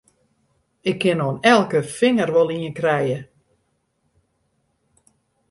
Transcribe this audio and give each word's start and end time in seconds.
Ik 0.89 0.97
kin 1.01 1.23
oan 1.25 1.37
elke 1.55 1.79
finger 1.97 2.29
wol 2.35 2.49
ien 2.57 2.73
krije! 2.79 3.19